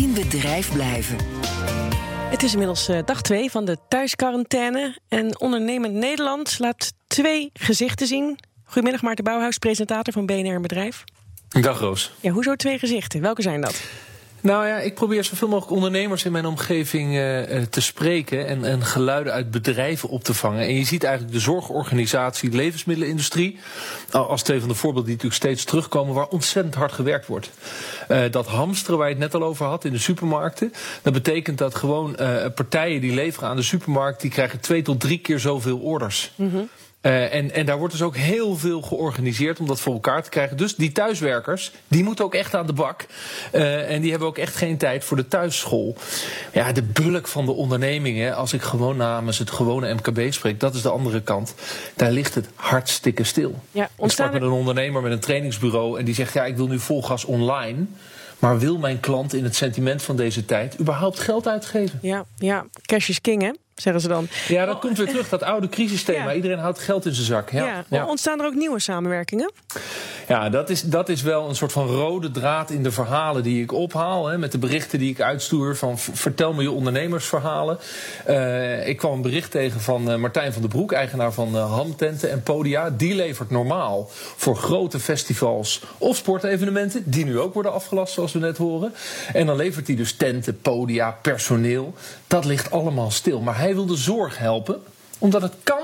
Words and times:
In 0.00 0.14
bedrijf 0.14 0.72
blijven. 0.72 1.16
Het 2.30 2.42
is 2.42 2.52
inmiddels 2.52 2.88
eh, 2.88 2.98
dag 3.04 3.22
2 3.22 3.50
van 3.50 3.64
de 3.64 3.76
thuisquarantaine. 3.88 4.98
En 5.08 5.40
Ondernemend 5.40 5.94
Nederland 5.94 6.58
laat 6.58 6.92
twee 7.06 7.50
gezichten 7.52 8.06
zien. 8.06 8.38
Goedemiddag, 8.64 9.02
Maarten 9.02 9.24
Bouwhuis, 9.24 9.58
presentator 9.58 10.12
van 10.12 10.26
BNR 10.26 10.60
Bedrijf. 10.60 11.04
Dag 11.48 11.80
Roos. 11.80 12.12
Ja, 12.20 12.30
hoezo 12.30 12.54
twee 12.54 12.78
gezichten? 12.78 13.20
Welke 13.20 13.42
zijn 13.42 13.60
dat? 13.60 13.82
Nou 14.40 14.66
ja, 14.66 14.78
ik 14.78 14.94
probeer 14.94 15.24
zoveel 15.24 15.48
mogelijk 15.48 15.72
ondernemers 15.72 16.24
in 16.24 16.32
mijn 16.32 16.46
omgeving 16.46 17.14
uh, 17.14 17.62
te 17.70 17.80
spreken 17.80 18.46
en, 18.46 18.64
en, 18.64 18.84
geluiden 18.84 19.32
uit 19.32 19.50
bedrijven 19.50 20.08
op 20.08 20.24
te 20.24 20.34
vangen. 20.34 20.62
En 20.62 20.74
je 20.74 20.84
ziet 20.84 21.04
eigenlijk 21.04 21.34
de 21.34 21.40
zorgorganisatie, 21.40 22.50
de 22.50 22.56
levensmiddelenindustrie, 22.56 23.58
als 24.10 24.42
twee 24.42 24.60
van 24.60 24.68
de 24.68 24.74
voorbeelden 24.74 25.04
die 25.04 25.14
natuurlijk 25.14 25.42
steeds 25.42 25.64
terugkomen, 25.64 26.14
waar 26.14 26.28
ontzettend 26.28 26.74
hard 26.74 26.92
gewerkt 26.92 27.26
wordt. 27.26 27.50
Uh, 28.08 28.22
dat 28.30 28.46
hamsteren 28.46 28.98
waar 28.98 29.08
je 29.08 29.14
het 29.14 29.22
net 29.22 29.34
al 29.34 29.48
over 29.48 29.66
had 29.66 29.84
in 29.84 29.92
de 29.92 29.98
supermarkten, 29.98 30.72
dat 31.02 31.12
betekent 31.12 31.58
dat 31.58 31.74
gewoon 31.74 32.16
partijen 32.54 33.00
die 33.00 33.14
leveren 33.14 33.48
aan 33.48 33.56
de 33.56 33.62
supermarkt, 33.62 34.20
die 34.20 34.30
krijgen 34.30 34.60
twee 34.60 34.82
tot 34.82 35.00
drie 35.00 35.18
keer 35.18 35.38
zoveel 35.38 35.78
orders. 35.78 36.32
Mm. 36.34 36.68
Uh, 37.02 37.34
en, 37.34 37.52
en 37.52 37.66
daar 37.66 37.78
wordt 37.78 37.92
dus 37.92 38.02
ook 38.02 38.16
heel 38.16 38.56
veel 38.56 38.82
georganiseerd 38.82 39.60
om 39.60 39.66
dat 39.66 39.80
voor 39.80 39.92
elkaar 39.92 40.22
te 40.22 40.30
krijgen. 40.30 40.56
Dus 40.56 40.74
die 40.74 40.92
thuiswerkers, 40.92 41.72
die 41.88 42.04
moeten 42.04 42.24
ook 42.24 42.34
echt 42.34 42.54
aan 42.54 42.66
de 42.66 42.72
bak. 42.72 43.06
Uh, 43.52 43.90
en 43.90 44.00
die 44.00 44.10
hebben 44.10 44.28
ook 44.28 44.38
echt 44.38 44.56
geen 44.56 44.76
tijd 44.76 45.04
voor 45.04 45.16
de 45.16 45.28
thuisschool. 45.28 45.96
Ja, 46.52 46.72
de 46.72 46.82
bulk 46.82 47.28
van 47.28 47.44
de 47.44 47.52
ondernemingen, 47.52 48.36
als 48.36 48.52
ik 48.52 48.62
gewoon 48.62 48.96
namens 48.96 49.38
het 49.38 49.50
gewone 49.50 49.94
MKB 49.94 50.32
spreek, 50.32 50.60
dat 50.60 50.74
is 50.74 50.82
de 50.82 50.90
andere 50.90 51.22
kant. 51.22 51.54
Daar 51.96 52.10
ligt 52.10 52.34
het 52.34 52.48
hartstikke 52.54 53.24
stil. 53.24 53.54
Ja, 53.70 53.90
ik 53.98 54.10
sprak 54.10 54.32
met 54.32 54.42
een 54.42 54.48
ondernemer 54.48 55.02
met 55.02 55.12
een 55.12 55.20
trainingsbureau 55.20 55.98
en 55.98 56.04
die 56.04 56.14
zegt: 56.14 56.32
Ja, 56.32 56.44
ik 56.44 56.56
wil 56.56 56.66
nu 56.66 56.78
vol 56.78 57.02
gas 57.02 57.24
online. 57.24 57.86
Maar 58.38 58.58
wil 58.58 58.78
mijn 58.78 59.00
klant 59.00 59.34
in 59.34 59.44
het 59.44 59.56
sentiment 59.56 60.02
van 60.02 60.16
deze 60.16 60.44
tijd 60.44 60.80
überhaupt 60.80 61.18
geld 61.18 61.48
uitgeven? 61.48 61.98
Ja, 62.02 62.24
ja. 62.36 62.66
cash 62.82 63.08
is 63.08 63.20
king, 63.20 63.42
hè? 63.42 63.50
Zeggen 63.80 64.02
ze 64.02 64.08
dan. 64.08 64.28
Ja, 64.48 64.66
dat 64.66 64.78
komt 64.78 64.98
weer 64.98 65.06
terug, 65.06 65.28
dat 65.28 65.42
oude 65.42 65.68
crisisthema. 65.68 66.28
Ja. 66.30 66.34
Iedereen 66.34 66.58
houdt 66.58 66.78
geld 66.78 67.06
in 67.06 67.14
zijn 67.14 67.26
zak. 67.26 67.50
Ja. 67.50 67.84
ja. 67.88 68.06
Ontstaan 68.06 68.40
er 68.40 68.46
ook 68.46 68.54
nieuwe 68.54 68.78
samenwerkingen? 68.80 69.52
Ja, 70.30 70.48
dat 70.48 70.70
is, 70.70 70.82
dat 70.82 71.08
is 71.08 71.22
wel 71.22 71.48
een 71.48 71.54
soort 71.54 71.72
van 71.72 71.86
rode 71.86 72.30
draad 72.30 72.70
in 72.70 72.82
de 72.82 72.90
verhalen 72.90 73.42
die 73.42 73.62
ik 73.62 73.72
ophaal. 73.72 74.26
Hè, 74.26 74.38
met 74.38 74.52
de 74.52 74.58
berichten 74.58 74.98
die 74.98 75.10
ik 75.10 75.20
uitstuur 75.20 75.76
van 75.76 75.98
vertel 75.98 76.52
me 76.52 76.62
je 76.62 76.70
ondernemersverhalen. 76.70 77.78
Uh, 78.28 78.88
ik 78.88 78.96
kwam 78.96 79.12
een 79.12 79.22
bericht 79.22 79.50
tegen 79.50 79.80
van 79.80 80.10
uh, 80.10 80.16
Martijn 80.16 80.52
van 80.52 80.62
den 80.62 80.70
Broek, 80.70 80.92
eigenaar 80.92 81.32
van 81.32 81.54
uh, 81.54 81.72
Hamtenten 81.72 82.30
en 82.30 82.42
Podia. 82.42 82.90
Die 82.90 83.14
levert 83.14 83.50
normaal 83.50 84.06
voor 84.36 84.56
grote 84.56 85.00
festivals 85.00 85.82
of 85.98 86.16
sportevenementen, 86.16 87.02
die 87.06 87.24
nu 87.24 87.38
ook 87.38 87.54
worden 87.54 87.72
afgelast 87.72 88.12
zoals 88.12 88.32
we 88.32 88.38
net 88.38 88.56
horen. 88.56 88.94
En 89.32 89.46
dan 89.46 89.56
levert 89.56 89.86
hij 89.86 89.96
dus 89.96 90.12
tenten, 90.12 90.60
podia, 90.60 91.18
personeel. 91.22 91.94
Dat 92.26 92.44
ligt 92.44 92.70
allemaal 92.70 93.10
stil. 93.10 93.40
Maar 93.40 93.58
hij 93.58 93.74
wil 93.74 93.86
de 93.86 93.96
zorg 93.96 94.38
helpen, 94.38 94.82
omdat 95.18 95.42
het 95.42 95.54
kan 95.62 95.79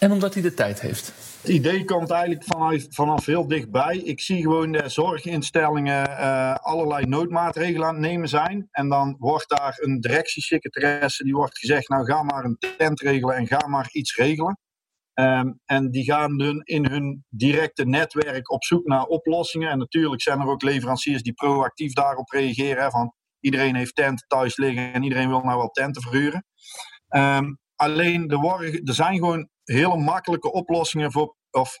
en 0.00 0.12
omdat 0.12 0.34
hij 0.34 0.42
de 0.42 0.54
tijd 0.54 0.80
heeft. 0.80 1.12
Het 1.40 1.50
idee 1.50 1.84
komt 1.84 2.10
eigenlijk 2.10 2.44
vanaf, 2.44 2.86
vanaf 2.88 3.26
heel 3.26 3.48
dichtbij. 3.48 3.96
Ik 3.96 4.20
zie 4.20 4.42
gewoon 4.42 4.72
de 4.72 4.88
zorginstellingen 4.88 6.10
uh, 6.10 6.54
allerlei 6.54 7.06
noodmaatregelen 7.06 7.86
aan 7.86 7.94
het 7.94 8.02
nemen 8.02 8.28
zijn. 8.28 8.68
En 8.70 8.88
dan 8.88 9.16
wordt 9.18 9.48
daar 9.48 9.76
een 9.80 10.00
directiesecretaresse 10.00 11.24
die 11.24 11.34
wordt 11.34 11.58
gezegd: 11.58 11.88
Nou, 11.88 12.04
ga 12.04 12.22
maar 12.22 12.44
een 12.44 12.58
tent 12.78 13.00
regelen 13.00 13.36
en 13.36 13.46
ga 13.46 13.66
maar 13.66 13.88
iets 13.92 14.16
regelen. 14.16 14.58
Um, 15.14 15.60
en 15.64 15.90
die 15.90 16.04
gaan 16.04 16.38
dan 16.38 16.60
in 16.62 16.86
hun 16.86 17.24
directe 17.28 17.86
netwerk 17.86 18.50
op 18.50 18.64
zoek 18.64 18.86
naar 18.86 19.04
oplossingen. 19.04 19.70
En 19.70 19.78
natuurlijk 19.78 20.22
zijn 20.22 20.40
er 20.40 20.46
ook 20.46 20.62
leveranciers 20.62 21.22
die 21.22 21.32
proactief 21.32 21.92
daarop 21.92 22.30
reageren. 22.30 22.90
Van 22.90 23.14
iedereen 23.40 23.74
heeft 23.74 23.94
tenten 23.94 24.26
thuis 24.28 24.56
liggen 24.56 24.92
en 24.92 25.02
iedereen 25.02 25.28
wil 25.28 25.40
nou 25.40 25.56
wel 25.56 25.70
tenten 25.70 26.02
verhuren. 26.02 26.44
Um, 27.08 27.58
alleen 27.76 28.28
er, 28.28 28.38
worden, 28.38 28.84
er 28.84 28.94
zijn 28.94 29.14
gewoon 29.14 29.48
hele 29.72 29.96
makkelijke 29.96 30.52
oplossingen 30.52 31.12
voor, 31.12 31.36
of 31.50 31.78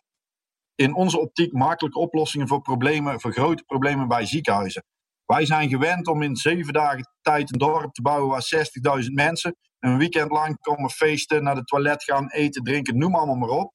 in 0.74 0.94
onze 0.94 1.20
optiek 1.20 1.52
makkelijke 1.52 1.98
oplossingen 1.98 2.48
voor 2.48 2.60
problemen, 2.60 3.20
voor 3.20 3.32
grote 3.32 3.62
problemen 3.64 4.08
bij 4.08 4.26
ziekenhuizen. 4.26 4.84
Wij 5.26 5.46
zijn 5.46 5.68
gewend 5.68 6.06
om 6.06 6.22
in 6.22 6.36
zeven 6.36 6.72
dagen 6.72 7.12
tijd 7.20 7.52
een 7.52 7.58
dorp 7.58 7.92
te 7.92 8.02
bouwen 8.02 8.28
waar 8.28 9.02
60.000 9.02 9.06
mensen 9.12 9.56
een 9.78 9.98
weekend 9.98 10.30
lang 10.30 10.60
komen 10.60 10.90
feesten, 10.90 11.42
naar 11.42 11.54
de 11.54 11.64
toilet 11.64 12.04
gaan, 12.04 12.30
eten, 12.30 12.62
drinken, 12.62 12.98
noem 12.98 13.14
allemaal 13.14 13.34
maar 13.34 13.58
op. 13.58 13.72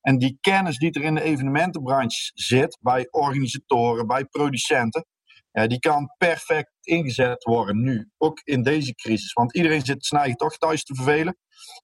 En 0.00 0.18
die 0.18 0.38
kennis 0.40 0.78
die 0.78 0.92
er 0.92 1.02
in 1.02 1.14
de 1.14 1.22
evenementenbranche 1.22 2.30
zit, 2.34 2.78
bij 2.80 3.08
organisatoren, 3.10 4.06
bij 4.06 4.24
producenten, 4.24 5.06
ja, 5.50 5.66
die 5.66 5.78
kan 5.78 6.14
perfect 6.18 6.72
ingezet 6.80 7.44
worden 7.44 7.82
nu. 7.82 8.10
Ook 8.16 8.40
in 8.44 8.62
deze 8.62 8.94
crisis. 8.94 9.32
Want 9.32 9.54
iedereen 9.54 9.84
zit 9.84 10.36
toch 10.36 10.58
thuis 10.58 10.84
te 10.84 10.94
vervelen. 10.94 11.36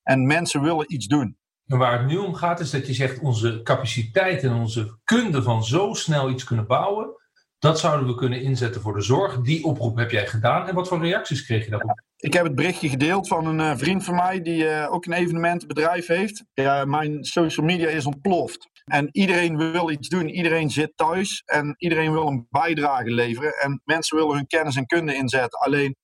En 0.02 0.26
mensen 0.26 0.62
willen 0.62 0.92
iets 0.92 1.06
doen. 1.06 1.38
En 1.66 1.78
waar 1.78 1.98
het 1.98 2.06
nu 2.06 2.16
om 2.16 2.34
gaat 2.34 2.60
is 2.60 2.70
dat 2.70 2.86
je 2.86 2.94
zegt 2.94 3.20
onze 3.20 3.62
capaciteit 3.62 4.42
en 4.42 4.52
onze 4.52 4.98
kunde 5.04 5.42
van 5.42 5.64
zo 5.64 5.92
snel 5.92 6.30
iets 6.30 6.44
kunnen 6.44 6.66
bouwen. 6.66 7.22
Dat 7.58 7.78
zouden 7.78 8.06
we 8.06 8.14
kunnen 8.14 8.42
inzetten 8.42 8.80
voor 8.80 8.94
de 8.94 9.02
zorg. 9.02 9.40
Die 9.40 9.64
oproep 9.64 9.96
heb 9.96 10.10
jij 10.10 10.26
gedaan. 10.26 10.68
En 10.68 10.74
wat 10.74 10.88
voor 10.88 11.00
reacties 11.00 11.44
kreeg 11.44 11.64
je 11.64 11.70
daarop? 11.70 12.02
Ik 12.16 12.32
heb 12.32 12.44
het 12.44 12.54
berichtje 12.54 12.88
gedeeld 12.88 13.28
van 13.28 13.46
een 13.46 13.58
uh, 13.58 13.76
vriend 13.76 14.04
van 14.04 14.14
mij 14.14 14.42
die 14.42 14.64
uh, 14.64 14.92
ook 14.92 15.06
een 15.06 15.12
evenementenbedrijf 15.12 16.06
heeft. 16.06 16.44
Ja, 16.54 16.84
mijn 16.84 17.24
social 17.24 17.66
media 17.66 17.88
is 17.88 18.06
ontploft. 18.06 18.68
En 18.84 19.08
iedereen 19.12 19.56
wil 19.56 19.90
iets 19.90 20.08
doen. 20.08 20.28
Iedereen 20.28 20.70
zit 20.70 20.92
thuis 20.96 21.42
en 21.44 21.74
iedereen 21.78 22.12
wil 22.12 22.26
een 22.26 22.46
bijdrage 22.50 23.10
leveren. 23.10 23.52
En 23.52 23.80
mensen 23.84 24.16
willen 24.16 24.34
hun 24.36 24.46
kennis 24.46 24.76
en 24.76 24.86
kunde 24.86 25.14
inzetten. 25.14 25.58
Alleen, 25.58 25.96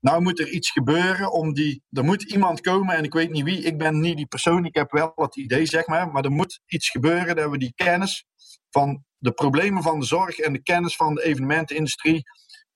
nou 0.00 0.22
moet 0.22 0.40
er 0.40 0.48
iets 0.48 0.70
gebeuren 0.70 1.32
om 1.32 1.52
die... 1.54 1.82
Er 1.90 2.04
moet 2.04 2.22
iemand 2.22 2.60
komen 2.60 2.96
en 2.96 3.04
ik 3.04 3.12
weet 3.12 3.30
niet 3.30 3.44
wie. 3.44 3.62
Ik 3.62 3.78
ben 3.78 4.00
niet 4.00 4.16
die 4.16 4.26
persoon. 4.26 4.64
Ik 4.64 4.74
heb 4.74 4.90
wel 4.90 5.12
het 5.14 5.36
idee, 5.36 5.66
zeg 5.66 5.86
maar. 5.86 6.10
Maar 6.10 6.24
er 6.24 6.30
moet 6.30 6.60
iets 6.66 6.88
gebeuren 6.88 7.36
dat 7.36 7.50
we 7.50 7.58
die 7.58 7.72
kennis 7.74 8.24
van 8.70 9.04
de 9.18 9.32
problemen 9.32 9.82
van 9.82 10.00
de 10.00 10.06
zorg 10.06 10.38
en 10.38 10.52
de 10.52 10.62
kennis 10.62 10.96
van 10.96 11.14
de 11.14 11.24
evenementenindustrie 11.24 12.22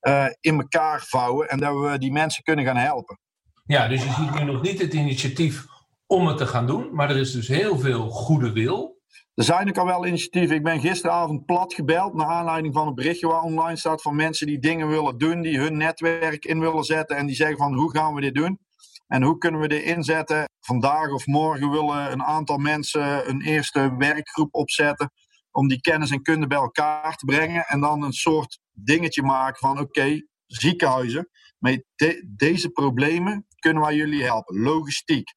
uh, 0.01 0.25
in 0.39 0.59
elkaar 0.59 1.01
vouwen 1.01 1.49
en 1.49 1.59
dat 1.59 1.79
we 1.79 1.97
die 1.97 2.11
mensen 2.11 2.43
kunnen 2.43 2.65
gaan 2.65 2.77
helpen. 2.77 3.19
Ja, 3.65 3.87
dus 3.87 4.03
je 4.03 4.11
ziet 4.11 4.39
nu 4.39 4.43
nog 4.43 4.61
niet 4.61 4.81
het 4.81 4.93
initiatief 4.93 5.65
om 6.05 6.27
het 6.27 6.37
te 6.37 6.47
gaan 6.47 6.67
doen, 6.67 6.95
maar 6.95 7.09
er 7.09 7.17
is 7.17 7.31
dus 7.31 7.47
heel 7.47 7.79
veel 7.79 8.09
goede 8.09 8.51
wil. 8.51 9.01
Er 9.33 9.43
zijn 9.43 9.67
ook 9.67 9.77
al 9.77 9.85
wel 9.85 10.05
initiatieven. 10.05 10.55
Ik 10.55 10.63
ben 10.63 10.79
gisteravond 10.79 11.45
plat 11.45 11.73
gebeld 11.73 12.13
naar 12.13 12.27
aanleiding 12.27 12.73
van 12.73 12.87
een 12.87 12.95
berichtje 12.95 13.27
waar 13.27 13.41
online 13.41 13.77
staat 13.77 14.01
van 14.01 14.15
mensen 14.15 14.47
die 14.47 14.59
dingen 14.59 14.87
willen 14.87 15.17
doen, 15.17 15.41
die 15.41 15.59
hun 15.59 15.77
netwerk 15.77 16.45
in 16.45 16.59
willen 16.59 16.83
zetten 16.83 17.17
en 17.17 17.25
die 17.25 17.35
zeggen 17.35 17.57
van 17.57 17.73
hoe 17.73 17.91
gaan 17.91 18.13
we 18.13 18.21
dit 18.21 18.35
doen? 18.35 18.59
En 19.07 19.23
hoe 19.23 19.37
kunnen 19.37 19.61
we 19.61 19.67
dit 19.67 19.83
inzetten? 19.83 20.49
Vandaag 20.59 21.11
of 21.11 21.25
morgen 21.25 21.69
willen 21.69 22.11
een 22.11 22.23
aantal 22.23 22.57
mensen 22.57 23.29
een 23.29 23.41
eerste 23.41 23.95
werkgroep 23.97 24.53
opzetten 24.53 25.11
om 25.51 25.67
die 25.67 25.81
kennis 25.81 26.11
en 26.11 26.21
kunde 26.21 26.47
bij 26.47 26.57
elkaar 26.57 27.15
te 27.15 27.25
brengen 27.25 27.65
en 27.67 27.79
dan 27.79 28.03
een 28.03 28.13
soort 28.13 28.59
dingetje 28.71 29.23
maken 29.23 29.59
van 29.59 29.79
oké, 29.79 30.21
ziekenhuizen, 30.45 31.29
met 31.57 31.83
de, 31.95 32.33
deze 32.35 32.69
problemen 32.69 33.45
kunnen 33.59 33.83
wij 33.83 33.95
jullie 33.95 34.23
helpen. 34.23 34.61
Logistiek, 34.61 35.29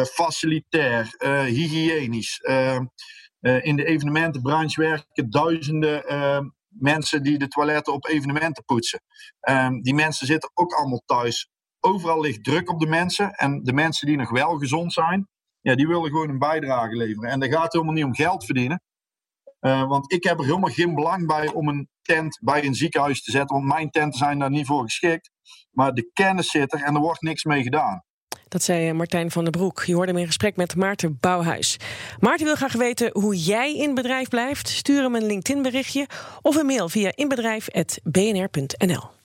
facilitair, 0.00 1.14
uh, 1.18 1.42
hygiënisch. 1.42 2.40
Uh, 2.42 2.78
in 3.40 3.76
de 3.76 3.84
evenementenbranche 3.84 4.80
werken 4.80 5.30
duizenden 5.30 6.04
mensen 6.68 7.22
die 7.22 7.38
de 7.38 7.48
toiletten 7.48 7.92
op 7.92 8.06
evenementen 8.06 8.64
poetsen. 8.64 9.02
Die 9.80 9.94
mensen 9.94 10.26
zitten 10.26 10.50
ook 10.54 10.72
allemaal 10.72 11.02
thuis. 11.06 11.48
Overal 11.80 12.20
ligt 12.20 12.44
druk 12.44 12.70
op 12.70 12.80
de 12.80 12.86
mensen. 12.86 13.30
En 13.32 13.62
de 13.62 13.72
mensen 13.72 14.06
die 14.06 14.16
nog 14.16 14.30
wel 14.30 14.58
gezond 14.58 14.92
zijn, 14.92 15.28
ja, 15.60 15.74
die 15.74 15.86
willen 15.86 16.10
gewoon 16.10 16.28
een 16.28 16.38
bijdrage 16.38 16.96
leveren. 16.96 17.30
En 17.30 17.40
dat 17.40 17.52
gaat 17.52 17.72
helemaal 17.72 17.94
niet 17.94 18.04
om 18.04 18.14
geld 18.14 18.44
verdienen. 18.44 18.82
Want 19.60 20.12
ik 20.12 20.24
heb 20.24 20.38
er 20.38 20.44
helemaal 20.44 20.70
geen 20.70 20.94
belang 20.94 21.26
bij 21.26 21.52
om 21.52 21.68
een 21.68 21.88
tent 22.02 22.38
bij 22.42 22.64
een 22.64 22.74
ziekenhuis 22.74 23.22
te 23.22 23.30
zetten. 23.30 23.56
Want 23.56 23.68
mijn 23.68 23.90
tenten 23.90 24.18
zijn 24.18 24.38
daar 24.38 24.50
niet 24.50 24.66
voor 24.66 24.82
geschikt. 24.82 25.30
Maar 25.70 25.92
de 25.92 26.10
kennis 26.12 26.50
zit 26.50 26.72
er 26.72 26.82
en 26.82 26.94
er 26.94 27.00
wordt 27.00 27.22
niks 27.22 27.44
mee 27.44 27.62
gedaan. 27.62 28.04
Dat 28.52 28.62
zei 28.62 28.92
Martijn 28.92 29.30
van 29.30 29.42
der 29.42 29.52
Broek. 29.52 29.84
Je 29.84 29.94
hoorde 29.94 30.12
hem 30.12 30.20
in 30.20 30.26
gesprek 30.26 30.56
met 30.56 30.76
Maarten 30.76 31.16
Bouwhuis. 31.20 31.76
Maarten 32.20 32.46
wil 32.46 32.54
graag 32.54 32.72
weten 32.72 33.10
hoe 33.12 33.36
jij 33.36 33.76
in 33.76 33.94
bedrijf 33.94 34.28
blijft. 34.28 34.68
Stuur 34.68 35.02
hem 35.02 35.14
een 35.14 35.26
LinkedIn-berichtje 35.26 36.06
of 36.42 36.56
een 36.56 36.66
mail 36.66 36.88
via 36.88 37.12
inbedrijf.bnr.nl. 37.14 39.20